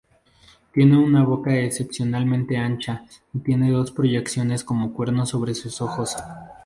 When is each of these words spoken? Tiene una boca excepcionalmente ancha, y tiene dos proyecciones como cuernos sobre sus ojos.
Tiene 0.73 0.97
una 0.97 1.23
boca 1.23 1.55
excepcionalmente 1.55 2.57
ancha, 2.57 3.05
y 3.35 3.39
tiene 3.41 3.69
dos 3.69 3.91
proyecciones 3.91 4.63
como 4.63 4.93
cuernos 4.93 5.29
sobre 5.29 5.53
sus 5.53 5.79
ojos. 5.79 6.15